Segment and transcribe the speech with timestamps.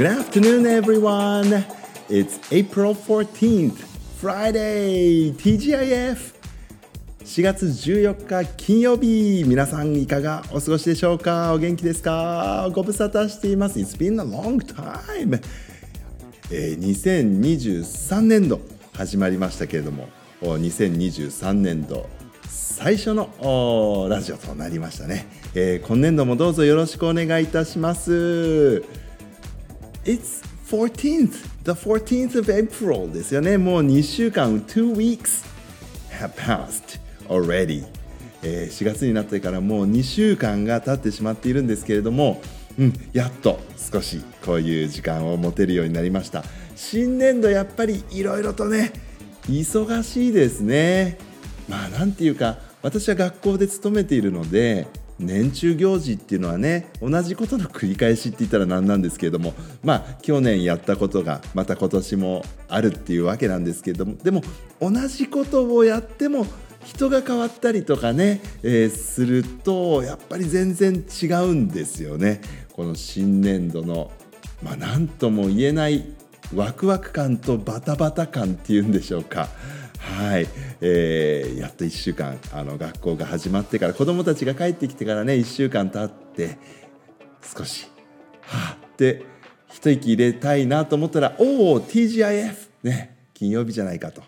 [0.00, 1.62] Good afternoon, everyone.
[2.08, 3.76] It's April 14th,
[4.18, 6.32] Friday, TGIF.
[7.22, 9.44] 4月14日金曜日。
[9.46, 11.52] 皆さんいかがお過ごしでしょうか？
[11.52, 12.70] お元気ですか？
[12.72, 13.78] ご無沙汰しています。
[13.78, 15.38] It's been a long time、
[16.50, 18.62] えー、2023年度
[18.94, 20.08] 始まりましたけれども
[20.40, 22.08] 2023年度
[22.48, 28.82] 最初のラジオとなりましたね、えー、今年度もどうぞよろしくお願いいたします。
[30.10, 35.46] It's 14th the 14th of April ですよねもう2週間2 weeks
[36.10, 37.84] have passed already、
[38.42, 42.42] えー、4月になってからもう2週間が経ってしまっているんですけれども、
[42.76, 46.42] うん、やっと少しこういう時間を持てるようになりました。
[46.74, 48.92] 新年度やっぱりいろいろとね
[49.48, 51.18] 忙しいですね。
[51.68, 54.88] まあなんていうか私は学校で勤めているので
[55.20, 64.42] 年中行事っていうのはね同じことの繰り返しって言ったら何なんですけれどもまあ去年やったことがまた今年もあるっていうわけなんですけれどもでも
[64.80, 66.46] 同じことをやっても
[66.84, 72.40] 人が変わったりとかね、えー、するとやっぱり全然違うんですよね。
[72.72, 74.10] この新年度の
[74.62, 76.06] まあ何とも言えない
[76.54, 79.48] ワクワク感とバタバタ感っていうんでしょうか。
[80.00, 80.48] はい、
[80.80, 86.58] えー、やっと1週間あの学校が始まってから子どもたちが帰ってきてからね1週間経って
[87.42, 87.86] 少し
[88.42, 89.24] はあって
[89.68, 94.22] 一息入れたいなと思ったらおお TGIF ね金曜日じゃないかと。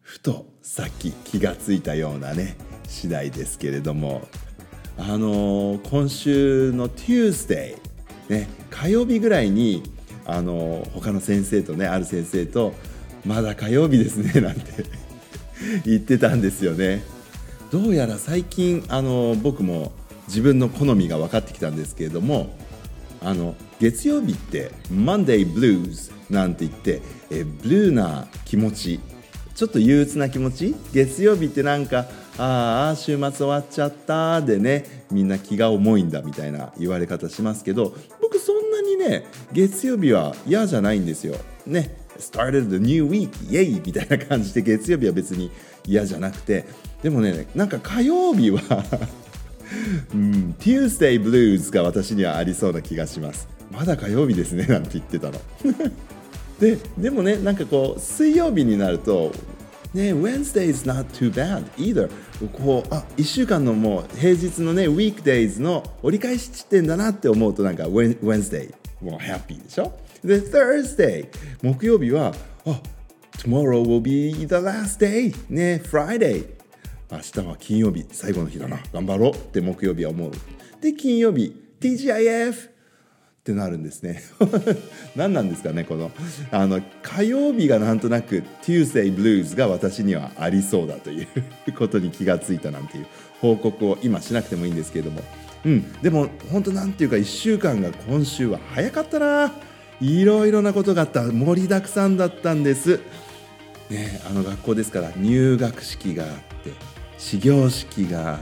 [0.00, 4.28] ふとさっき気がついたようなね次第ですけれども。
[4.98, 7.78] あのー、今週の Tuesday
[8.28, 9.82] ね火曜日ぐらいに
[10.26, 12.74] あのー、他の先生とねある先生と
[13.24, 14.84] まだ火曜日ですねなんて。
[15.84, 17.02] 言ってたんですよね。
[17.70, 19.92] どうやら最近あの、僕も
[20.30, 22.56] 自分の好みが分かってきたんですけれども
[23.20, 29.00] あの月曜日って Monday Blues なんて言ってえブルーな気持ち
[29.54, 30.74] ちょっと憂鬱な気持ち？
[30.92, 32.06] 月曜日ってなんか
[32.38, 37.92] ああ週末終わっちゃったでねみんな気が重いんだみたいな言われ方しますけど
[38.22, 41.36] 僕そんなにね月曜日は嫌じゃないんですよ。
[41.66, 41.99] ね。
[42.20, 45.50] Started the new week イエイみたいな感じで月曜日は別に
[45.86, 46.64] 嫌じゃなくて
[47.02, 48.60] でもねなんか火曜日は
[50.12, 53.46] うん、Tuesday Blues が私にはありそうな気がします。
[53.70, 55.40] まだ火曜日ですねなんて言ってたの。
[56.58, 59.32] ででもねなんかこう水曜日になると
[59.94, 62.10] ね Wednesday is not too bad either
[62.52, 69.92] こうあ1週間のもう平日のね weekdays の折り返し地点だなって思うとなんか Wednesday もうハッピーでしょ？
[70.24, 71.28] で Thursday.
[71.62, 72.34] 木曜日は
[72.66, 72.80] あ
[73.38, 75.34] Tomorrow will be the last day.
[75.48, 76.46] ね Friday.
[77.10, 78.78] 明日は金曜日最後の日だな。
[78.92, 80.30] 頑張ろうって木曜日は思う。
[80.80, 82.72] で金曜日 TGIF っ
[83.42, 84.22] てなるんですね。
[85.16, 86.10] 何なんですかねこの。
[86.50, 91.26] あの火曜日がなんとなく Tuesday Blues が私にはありそうだという
[91.72, 93.06] ことに気がついたなんていう
[93.40, 95.22] 報告を今しなくてもいいんですけれども。
[95.64, 95.92] うん。
[96.02, 99.69] でも本当なんていうか1週間が今週は早かったな。
[100.00, 103.00] いろいろなことがあった盛りだくさんだったんです。
[103.90, 106.72] ねあの学校ですから入学式があって
[107.18, 108.38] 始業式があっ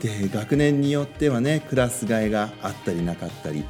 [0.00, 3.64] てで学年によってはねクラス替えがあったりなかったり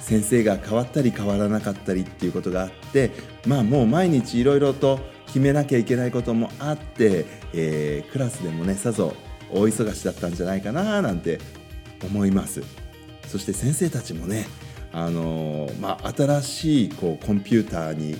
[0.00, 3.10] 先生が変わったり変わらなかったりっていうことがあって
[3.46, 7.24] まあもう毎日いろいろと決めなきゃいけないこともあって、
[7.54, 9.14] えー、クラスでもねさぞ
[9.50, 11.38] 大忙しだったんじゃないかななんて
[12.04, 12.62] 思います。
[13.28, 14.46] そして先生たちもね
[14.92, 18.16] あの、まあ、新しいこうコンピューターに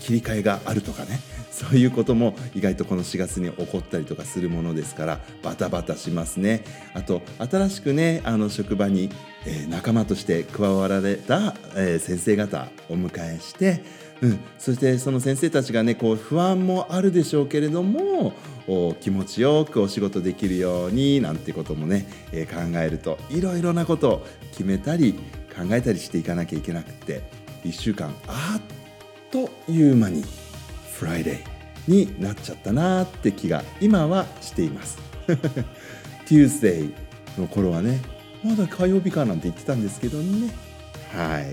[0.00, 1.20] 切り替えがあるとかね。
[1.50, 6.64] そういうことも意外とこの4月に起こったりとかするものですからバタバタしますね。
[6.94, 9.10] あと新しくねあの職場に、
[9.44, 13.82] え、仲間として加わられた、え、先生方お迎えして
[14.22, 18.34] うん、そしてその先生たちがねこう不安もあるでしょうけれども
[19.00, 25.18] 気持ちよくお仕事できるようになんてこともね、え、考えるといろいろなことを決めたり
[25.60, 27.22] 考えたりしていかなきゃいけなくて
[27.64, 28.62] 1週間あっ
[29.30, 30.24] という間に
[30.98, 31.38] Friday
[31.86, 34.98] になっちゃったなって気が今はしています。
[36.26, 36.92] Tuesday
[37.38, 38.00] の頃はね
[38.42, 40.50] まだ火曜日かなんて言ってたんですけどね。
[41.12, 41.52] はい。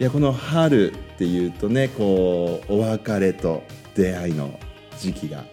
[0.00, 3.62] いやこの春っていうとねこうお別れと
[3.94, 4.58] 出会いの
[4.98, 5.44] 時期が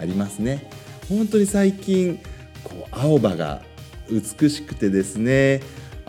[0.00, 0.70] ありますね。
[1.08, 2.20] 本当に最近
[2.64, 3.62] こう青葉が
[4.08, 5.60] 美しくてですね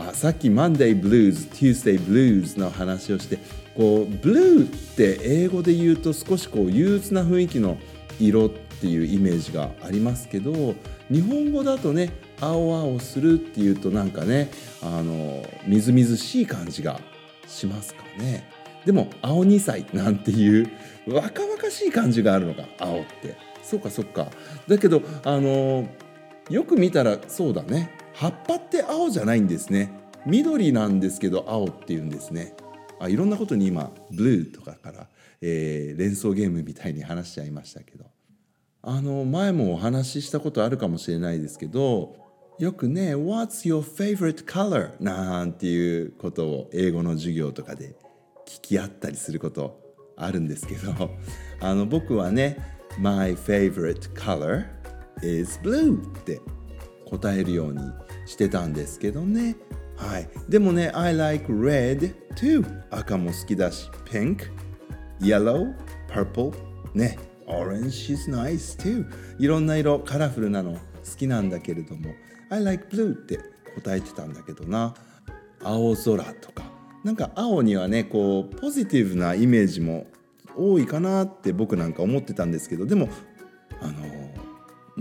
[0.09, 3.37] あさっき Monday Blues Tuesday Blues の話をして
[3.75, 7.77] こうブルーって英語で言うと少しこう憂鬱な雰囲気の
[8.19, 10.75] 色っていうイメージがありますけど
[11.09, 14.49] 日本語だとね青々するっていうとなんかね
[14.81, 16.99] あのみずみずしい感じが
[17.47, 18.49] しますかね。
[18.85, 20.71] でも青2歳なんていう
[21.07, 23.35] 若々しい感じがあるのか青って。
[23.61, 24.27] そうかそうか。
[24.67, 25.87] だけどあの
[26.49, 27.91] よく見たらそうだね。
[28.21, 29.89] 葉っぱって青じゃないんですね。
[30.27, 32.53] 緑なんですけど青っていうんですね。
[32.99, 35.07] あいろんなことに今ブルーとかから、
[35.41, 38.05] えー、連想ゲームみたいに話しちゃいましたけど。
[38.83, 42.15] あの前もお話ししたことあるかもしれないですけど
[42.57, 47.95] よくね「What's your favorite color?」なんていうことを英語の授業とかで
[48.47, 49.79] 聞き合ったりすること
[50.15, 51.09] あるんですけど。
[51.59, 52.57] あの僕はね
[52.99, 54.65] 「My favorite color
[55.23, 56.39] is blue」って
[57.11, 57.81] 答えるように
[58.25, 59.55] してたんですけどね。
[59.97, 64.49] はい、でもね I like red too 赤も好きだし pink
[65.19, 65.75] yellow
[66.09, 66.53] purple
[66.95, 67.19] ね。
[67.45, 69.05] orange is nice too
[69.37, 70.79] いろんな色カラフルなの好
[71.17, 72.13] きなんだけれども
[72.49, 73.39] I like blue って
[73.75, 74.95] 答えてたんだけどな。
[75.63, 76.63] 青空とか。
[77.03, 80.07] なんか青にはねこうポジティブなイメージも
[80.55, 83.09] 多いかなって僕なんか思ってたんですけどでも
[83.81, 84.20] あの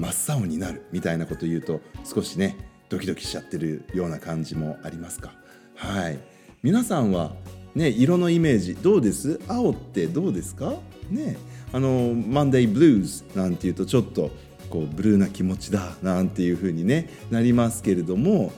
[0.01, 2.57] 真っ青になるみたいなこと言うと少しね
[2.89, 5.33] ドキドキしちゃってるような感じもありますか。
[5.77, 6.19] はい。
[6.63, 7.33] 皆さんは
[7.75, 9.39] ね色のイメージどうです？
[9.47, 10.75] 青ってどうですか？
[11.11, 11.37] ね。
[11.73, 14.31] あのマンデーブルーズなんていうとちょっと
[14.71, 18.53] こうブルーな気持ちだなんていう風にねなりますけれども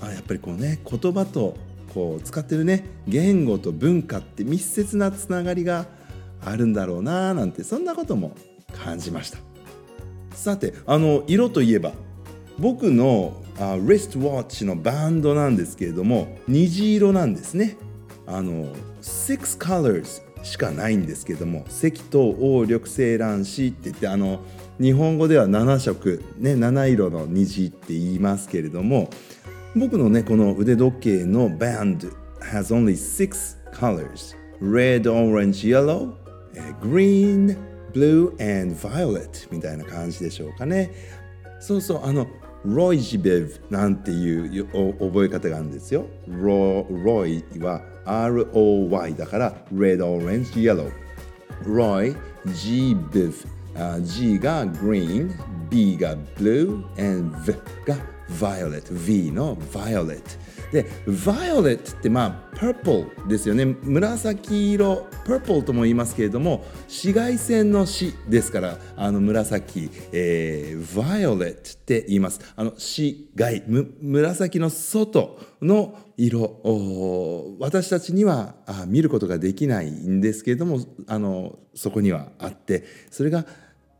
[0.00, 1.56] あやっぱりこうね言葉と
[1.94, 5.86] こう使ってるね言語と文化って密接なつながりが
[6.44, 8.34] あるんだろうななんてそんなことも
[8.72, 9.49] 感じました。
[10.40, 11.92] さてあの色といえば
[12.58, 17.76] 僕のあリストウォッチのバンドなんですけれども虹色なんですね。
[18.26, 24.40] あの6 colors しかないんですけども赤と黄緑青卵子って言ってあの
[24.80, 29.10] 日本語では7色、ね、7色の虹って言いますけれども
[29.76, 32.08] 僕のねこの腕時計のバンド
[32.40, 36.14] has only six colors red, orange, yellow,
[36.80, 37.56] green,
[37.92, 40.90] blue and violet みたいな感じでしょうかね
[41.60, 42.26] そうそうあの
[42.64, 44.66] ロイジベブなんていう
[44.98, 46.06] 覚え方があるんですよ。
[46.28, 50.90] ロロイは ROY だから Red, Orange, Yellow。
[51.66, 52.14] ロイ、
[52.46, 53.34] G ベブ。
[54.02, 55.32] G が Green、
[55.70, 57.54] B が Blue、and V
[57.86, 57.96] が
[58.38, 58.82] Violet。
[58.90, 60.22] V の Violet。
[60.72, 63.64] で、Violet ってまあ Purple ですよね。
[63.64, 72.40] 紫色、Purple とも言いますけれども、紫外線の紫ですから、あの紫、えー、Violet って言います。
[72.56, 73.64] あの紫外、
[74.00, 83.44] 紫の外の色、私たちにはあ見ることができないんですけれども、あのそこにはあって、それが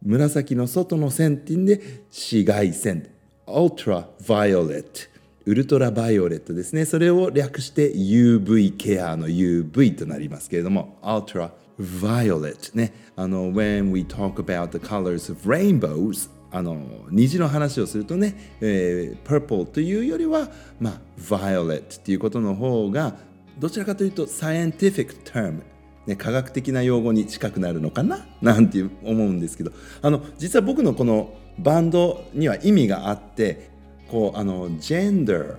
[0.02, 1.80] 紫の外の線っていうんで
[2.10, 3.08] 紫外線、
[3.52, 5.10] Ultraviolet。
[5.46, 11.50] ウルトラバイオレットですねそれを略して UV ケアの UV となりますけれども Ultra
[11.80, 20.48] Violet ねあの When we talk about the colors of rainbows あの虹の話をするとね、えー、purple というよりは、
[20.78, 23.16] まあ、violet っていうことの方が
[23.58, 25.62] どちらかというと scientific term
[26.06, 28.26] ね、科学的な用語に近くなるのかな？
[28.40, 29.72] なんて思うんですけど。
[30.02, 33.70] あの実は僕のこのバンドには意味があって
[34.08, 35.56] こうあのジェンダー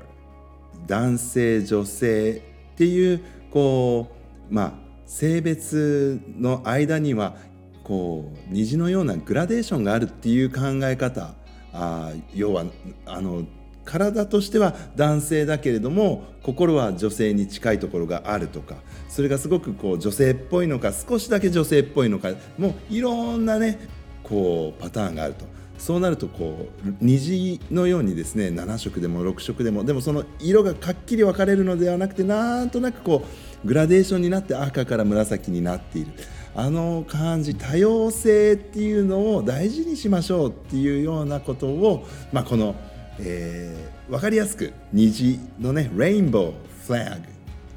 [0.87, 2.41] 男性女性
[2.73, 3.21] っていう
[3.51, 4.07] こ
[4.49, 4.73] うまあ
[5.05, 7.35] 性別の間には
[7.83, 11.35] こう虹のようなグラデーションがあるっていう考え方。
[11.73, 12.65] あ要は
[13.05, 13.45] あの
[13.85, 18.75] 体としては男性だけれども心は女性に近いところがあるとか
[19.09, 23.79] それがすごくこう女性っぽいのか少しだけ女性っぽいのかもういろんなね
[24.23, 25.45] こうパターンがあると。
[25.77, 33.25] そうなるとこう虹のようにですね7色でも6色でもでもその色がかっきり分かれるのではなくてなんとなくこ
[33.63, 36.11] うグラデーションになって赤から紫になっている
[36.53, 42.75] あの感じ多様性っていうのを大事にしましょうっていうようなことを、まあ、この、
[43.19, 46.53] えー、分かりやすく虹のねレインボー
[46.85, 47.27] フラッグ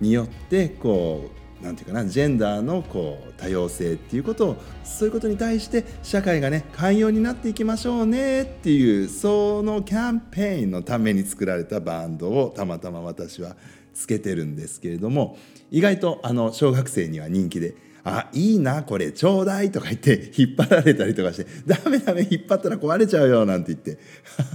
[0.00, 13.56] によってこうなんていうかなジェンダーのこう多様性っていうことをそういうことに対して社会がね寛容になっていきましょうねっていうそのキャンペーンのために作られたバンドをたまたま私は
[13.94, 15.38] つけてるんですけれども
[15.70, 17.74] 意外とあの小学生には人気で
[18.04, 23.98] 「あいいなこれちょうだい」とか言って引っ張られたりとかして「ダメダメ引っ張ったら壊れちゃうよ」なんて言って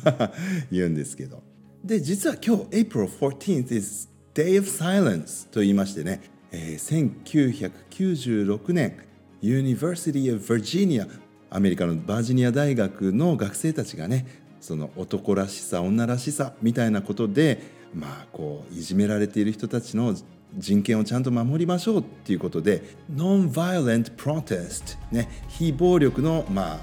[0.72, 1.44] 言うんですけど。
[1.84, 8.98] で実は今日 April 14th is Day of Silence と言いましてねえー、1996年
[9.42, 11.08] University of Virginia
[11.50, 14.26] アメリカのバージニア大学の学生たちがね
[14.62, 17.62] その男らしさ女らしさみたいなことで
[17.94, 20.16] まあこういじめられている人たちの
[20.58, 26.80] 人権をちゃんと守りましょうっていうことで Non-violent protest、ね、非暴力の、まあ、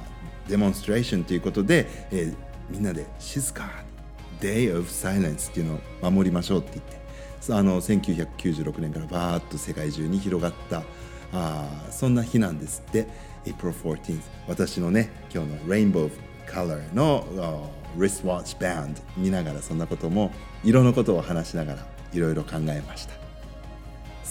[0.49, 2.37] デモンストレーションということで、えー、
[2.70, 3.68] みんなで静か
[4.40, 7.06] Day of Silence っていうのを守りましょうって言って
[7.52, 10.82] あの1996年からバーッと世界中に広がった
[11.32, 13.06] あそんな日なんですって
[13.44, 16.11] April 14th 私のね今日の Rainbow
[16.49, 20.32] Color の Wristwatch Band 見ながらそんなことも
[20.64, 23.25] 色のことを話しながらいろいろ考えました。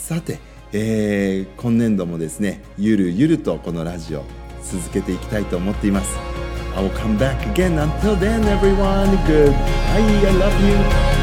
[0.05, 0.37] さて、
[0.71, 4.23] えー、今年度もですねゆるゆるとこのラジオ
[4.61, 6.15] 続けていきたいと思っています
[6.75, 9.55] I will come back again until then everyone goodbye
[9.95, 11.14] I love you